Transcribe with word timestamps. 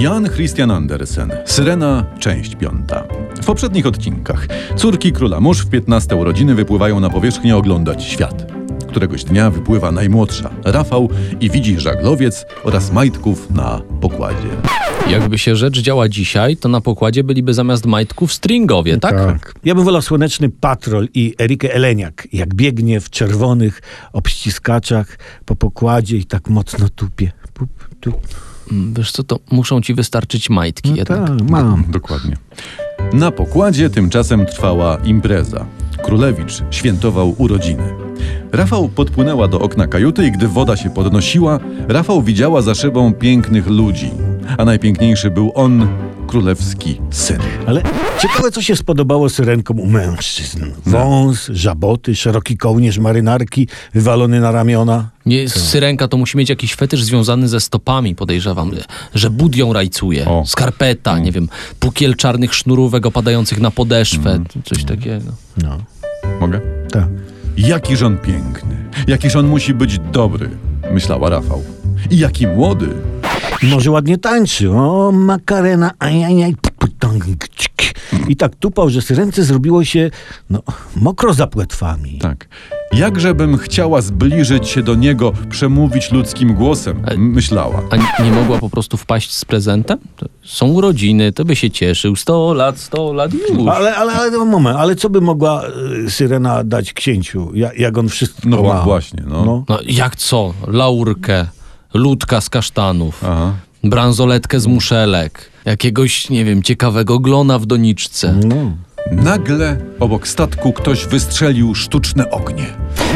Jan 0.00 0.28
Christian 0.28 0.70
Andersen, 0.70 1.32
Syrena, 1.44 2.04
część 2.18 2.56
piąta. 2.56 3.04
W 3.42 3.44
poprzednich 3.44 3.86
odcinkach 3.86 4.46
córki 4.76 5.12
króla 5.12 5.40
mórz 5.40 5.60
w 5.60 5.70
15 5.70 6.16
urodziny 6.16 6.54
wypływają 6.54 7.00
na 7.00 7.10
powierzchnię 7.10 7.56
oglądać 7.56 8.04
świat. 8.04 8.52
Któregoś 8.88 9.24
dnia 9.24 9.50
wypływa 9.50 9.92
najmłodsza, 9.92 10.50
Rafał, 10.64 11.08
i 11.40 11.50
widzi 11.50 11.80
żaglowiec 11.80 12.46
oraz 12.64 12.92
majtków 12.92 13.50
na 13.50 13.80
pokładzie. 14.00 14.48
Jakby 15.10 15.38
się 15.38 15.56
rzecz 15.56 15.78
działa 15.78 16.08
dzisiaj, 16.08 16.56
to 16.56 16.68
na 16.68 16.80
pokładzie 16.80 17.24
byliby 17.24 17.54
zamiast 17.54 17.86
majtków 17.86 18.32
stringowie, 18.32 18.98
tak? 18.98 19.14
Ja 19.64 19.74
bym 19.74 19.84
wolał 19.84 20.02
Słoneczny 20.02 20.48
Patrol 20.48 21.08
i 21.14 21.34
Erikę 21.40 21.74
Eleniak, 21.74 22.28
jak 22.32 22.54
biegnie 22.54 23.00
w 23.00 23.10
czerwonych 23.10 23.82
obściskaczach 24.12 25.18
po 25.44 25.56
pokładzie 25.56 26.16
i 26.16 26.24
tak 26.24 26.48
mocno 26.48 26.88
tupie. 26.88 27.32
Pup, 27.54 27.88
tup. 28.00 28.51
Wiesz 28.70 29.12
co, 29.12 29.22
to 29.22 29.38
muszą 29.50 29.80
ci 29.80 29.94
wystarczyć 29.94 30.50
majtki 30.50 30.90
No 30.90 30.96
jednak. 30.96 31.28
tak, 31.28 31.50
mam. 31.50 31.84
Dokładnie. 31.88 32.36
Na 33.12 33.30
pokładzie 33.30 33.90
tymczasem 33.90 34.46
trwała 34.46 34.96
impreza. 35.04 35.66
Królewicz 36.02 36.62
świętował 36.70 37.34
urodziny. 37.38 37.82
Rafał 38.52 38.88
podpłynęła 38.88 39.48
do 39.48 39.60
okna 39.60 39.86
kajuty 39.86 40.26
i 40.26 40.32
gdy 40.32 40.48
woda 40.48 40.76
się 40.76 40.90
podnosiła, 40.90 41.58
Rafał 41.88 42.22
widziała 42.22 42.62
za 42.62 42.74
szybą 42.74 43.12
pięknych 43.12 43.66
ludzi. 43.66 44.10
A 44.58 44.64
najpiękniejszy 44.64 45.30
był 45.30 45.52
on, 45.54 45.88
królewski 46.26 47.00
syn. 47.10 47.38
Ale 47.66 47.82
ciekawe, 48.18 48.50
co 48.50 48.62
się 48.62 48.76
spodobało 48.76 49.28
syrenkom 49.28 49.80
u 49.80 49.86
mężczyzn. 49.86 50.64
Wąs, 50.86 51.46
żaboty, 51.52 52.16
szeroki 52.16 52.56
kołnierz 52.56 52.98
marynarki 52.98 53.68
wywalony 53.94 54.40
na 54.40 54.50
ramiona. 54.52 55.10
Nie, 55.26 55.48
syrenka 55.48 56.08
to 56.08 56.16
musi 56.16 56.36
mieć 56.36 56.48
jakiś 56.50 56.74
fetysz 56.74 57.02
związany 57.02 57.48
ze 57.48 57.60
stopami, 57.60 58.14
podejrzewam, 58.14 58.70
że 59.14 59.30
but 59.30 59.56
ją 59.56 59.72
rajcuje. 59.72 60.28
O. 60.28 60.44
Skarpeta, 60.46 61.18
nie 61.18 61.32
wiem, 61.32 61.48
pukiel 61.80 62.16
czarnych 62.16 62.54
sznurówek 62.54 63.06
opadających 63.06 63.60
na 63.60 63.70
podeszwę, 63.70 64.40
coś 64.64 64.84
takiego. 64.84 65.32
No, 65.56 65.78
Mogę? 66.40 66.60
tak. 66.92 67.08
Jakiż 67.56 68.02
on 68.02 68.18
piękny, 68.18 68.76
jakiż 69.06 69.36
on 69.36 69.46
musi 69.46 69.74
być 69.74 69.98
dobry, 69.98 70.50
myślała 70.92 71.30
Rafał. 71.30 71.62
I 72.10 72.18
jaki 72.18 72.46
młody. 72.46 72.88
Może 73.62 73.90
ładnie 73.90 74.18
tańczy. 74.18 74.70
O, 74.70 75.12
makarena, 75.12 75.90
ajajaj. 75.98 76.54
I 78.28 78.36
tak 78.36 78.54
tupał, 78.56 78.90
że 78.90 79.02
syrence 79.02 79.44
zrobiło 79.44 79.84
się, 79.84 80.10
no, 80.50 80.62
mokro 80.96 81.34
za 81.34 81.46
płetwami. 81.46 82.18
Tak. 82.18 82.48
Jakżebym 82.92 83.58
chciała 83.58 84.00
zbliżyć 84.00 84.68
się 84.68 84.82
do 84.82 84.94
niego, 84.94 85.32
przemówić 85.50 86.12
ludzkim 86.12 86.54
głosem, 86.54 87.02
Ale- 87.06 87.18
myślała. 87.18 87.82
A 87.90 87.96
nie- 87.96 88.24
nie 88.24 88.30
mogła 88.30 88.58
po 88.58 88.70
prostu 88.70 88.96
wpaść 88.96 89.32
z 89.32 89.44
prezentem? 89.44 89.98
To 90.16 90.26
Są 90.44 90.66
urodziny, 90.68 91.32
to 91.32 91.44
by 91.44 91.56
się 91.56 91.70
cieszył. 91.70 92.16
100 92.16 92.54
lat, 92.54 92.78
100 92.78 93.12
lat 93.12 93.32
już. 93.34 93.68
Ale, 93.68 93.96
ale, 93.96 94.12
ale 94.12 94.30
no, 94.30 94.44
moment, 94.44 94.76
ale 94.78 94.96
co 94.96 95.10
by 95.10 95.20
mogła 95.20 95.62
y, 96.06 96.10
Syrena 96.10 96.64
dać 96.64 96.92
księciu, 96.92 97.50
jak, 97.54 97.78
jak 97.78 97.98
on 97.98 98.08
wszystko 98.08 98.48
No 98.48 98.62
ma? 98.62 98.82
właśnie, 98.82 99.22
no. 99.28 99.44
No. 99.44 99.64
No 99.68 99.78
jak 99.86 100.16
co? 100.16 100.54
Laurkę, 100.68 101.46
ludka 101.94 102.40
z 102.40 102.48
kasztanów, 102.50 103.24
Aha. 103.24 103.52
Bransoletkę 103.84 104.60
z 104.60 104.66
muszelek, 104.66 105.50
jakiegoś, 105.64 106.30
nie 106.30 106.44
wiem, 106.44 106.62
ciekawego 106.62 107.18
glona 107.18 107.58
w 107.58 107.66
doniczce. 107.66 108.40
No. 108.44 108.76
Nagle 109.12 109.76
obok 110.00 110.28
statku 110.28 110.72
ktoś 110.72 111.06
wystrzelił 111.06 111.74
sztuczne 111.74 112.30
ognie. 112.30 112.66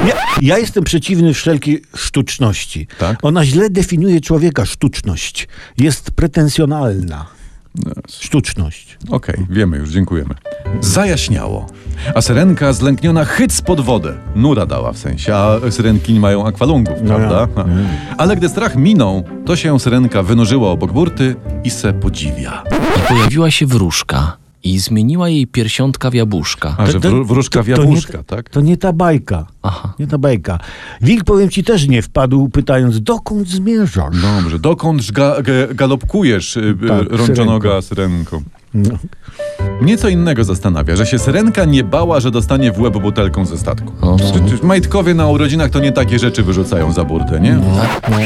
Ja, 0.07 0.15
ja 0.43 0.59
jestem 0.59 0.85
przeciwny 0.85 1.35
wszelkiej 1.35 1.83
sztuczności. 1.97 2.87
Tak? 2.99 3.19
Ona 3.23 3.45
źle 3.45 3.71
definiuje 3.71 4.21
człowieka, 4.21 4.67
sztuczność. 4.67 5.49
Jest 5.79 6.11
pretensjonalna. 6.11 7.27
Sztuczność. 8.09 8.99
Okej, 9.11 9.47
wiemy 9.51 9.77
już, 9.77 9.91
dziękujemy. 9.91 10.35
Zajaśniało. 10.81 11.67
A 12.15 12.21
syrenka 12.21 12.73
zlękniona 12.73 13.25
chyt 13.25 13.53
spod 13.53 13.81
wodę. 13.81 14.15
Nura 14.35 14.67
dała 14.67 14.93
w 14.93 14.99
sensie, 14.99 15.35
a 15.35 15.57
syrenki 15.71 16.13
nie 16.13 16.21
mają 16.21 16.47
akwalungów, 16.47 16.95
No 17.03 17.15
prawda? 17.17 17.49
ja. 17.57 17.65
Ale 18.19 18.37
gdy 18.37 18.49
strach 18.49 18.77
minął, 18.77 19.25
to 19.47 19.57
się 19.57 19.81
syrenka 19.81 20.23
wynurzyła 20.23 20.71
obok 20.71 20.93
burty 20.93 21.37
i 21.65 21.71
se 21.71 21.93
podziwia. 21.93 22.63
I 22.97 23.09
pojawiła 23.09 23.51
się 23.51 23.67
wróżka 23.67 24.37
i 24.65 24.79
zmieniła 24.79 25.29
jej 25.29 25.47
piersiątka 25.47 26.11
w 26.11 26.15
jabłuszka. 26.15 26.75
A, 26.79 26.87
że 26.87 26.93
To- 26.93 27.01
to- 27.01 27.09
wró- 27.11 27.27
wróżka 27.27 27.63
w 27.63 27.65
to 27.67 27.71
jabłuszka, 27.71 28.19
nie, 28.19 28.25
tak? 28.25 28.49
To 28.51 28.61
nie 28.61 28.77
ta 28.77 28.93
bajka. 28.93 29.47
Aha. 29.63 29.95
Nie 29.99 30.07
ta 30.07 30.19
bajka. 30.19 30.59
Wilk, 31.01 31.25
powiem 31.25 31.51
ci, 31.51 31.65
też 31.65 31.89
nie 31.89 32.03
wpadł, 32.03 32.49
pytając, 32.49 33.01
dokąd 33.03 33.49
zmierzasz? 33.49 34.15
Dobrze, 34.23 34.59
dokądż 34.59 35.13
ga, 35.13 35.43
ga, 35.43 35.53
galopkujesz, 35.75 36.57
y, 36.57 36.77
Tak, 36.89 37.03
rączonoga 37.11 37.83
syrenko? 37.83 38.43
No. 38.75 38.91
Mnie 39.81 39.99
co 39.99 40.09
innego 40.09 40.45
zastanawia, 40.45 40.97
że 40.97 41.07
się 41.07 41.19
syrenka 41.19 41.65
nie 41.65 41.85
bała, 41.85 42.21
że 42.21 42.31
dostanie 42.31 42.73
w 42.73 42.81
łeb 42.81 42.99
butelką 42.99 43.45
ze 43.47 43.59
statku. 43.59 43.93
O. 44.01 44.17
Czy- 44.19 44.59
czy 44.59 44.67
Majtkowie 44.67 45.15
na 45.15 45.27
urodzinach 45.27 45.71
to 45.71 45.79
nie 45.81 45.93
takie 45.93 46.19
rzeczy 46.19 46.43
wyrzucają 46.43 46.93
za 46.93 47.05
burtę, 47.05 47.41
nie? 47.41 47.59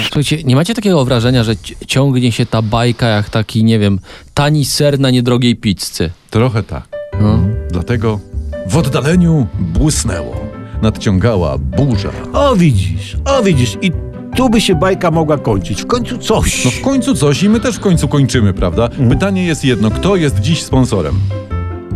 Słuchajcie, 0.03 0.43
nie 0.45 0.57
macie 0.57 0.75
takiego 0.75 1.05
wrażenia, 1.05 1.45
że 1.45 1.57
ci- 1.57 1.77
ciągnie 1.87 2.33
się 2.33 2.47
ta 2.47 2.63
bajka 2.63 3.07
jak 3.07 3.31
taki, 3.31 3.65
nie 3.65 3.79
wiem, 3.79 3.99
tani 4.35 4.65
ser 4.65 5.01
na 5.01 5.11
niedrogiej 5.11 5.57
pizzy? 5.57 6.11
Trochę 6.31 6.63
tak. 6.63 6.89
No. 7.21 7.39
Dlatego 7.71 8.21
w 8.67 8.77
oddaleniu 8.77 9.47
błysnęło. 9.61 10.41
Nadciągała 10.83 11.59
burza. 11.59 12.11
O 12.33 12.57
widzisz, 12.57 13.17
o 13.25 13.43
widzisz. 13.43 13.79
I 13.83 13.93
tu 14.37 14.51
by 14.51 14.61
się 14.61 14.75
bajka 14.75 15.11
mogła 15.11 15.39
kończyć. 15.39 15.83
W 15.83 15.87
końcu 15.87 16.19
coś. 16.19 16.65
No 16.65 16.71
w 16.71 16.81
końcu 16.81 17.15
coś 17.15 17.43
i 17.43 17.49
my 17.49 17.61
też 17.61 17.77
w 17.77 17.81
końcu 17.81 18.09
kończymy, 18.09 18.53
prawda? 18.53 18.89
Pytanie 19.09 19.45
jest 19.45 19.65
jedno, 19.65 19.91
kto 19.91 20.17
jest 20.17 20.41
dziś 20.41 20.63
sponsorem? 20.63 21.15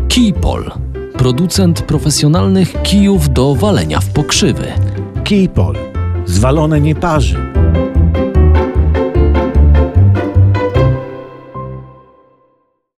Kijpol. 0.09 0.71
Producent 1.19 1.83
profesjonalnych 1.83 2.83
kijów 2.83 3.33
do 3.33 3.55
walenia 3.55 4.00
w 4.00 4.09
pokrzywy. 4.09 4.67
Kijpol. 5.25 5.77
Zwalone 6.27 6.81
nie 6.81 6.95
parzy. 6.95 7.53